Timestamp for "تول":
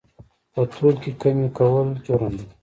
0.73-0.95